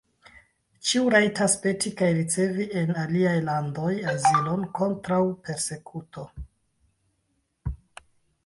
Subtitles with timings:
[0.91, 6.27] Ĉiu rajtas peti kaj ricevi en aliaj landoj azilon kontraŭ persekuto.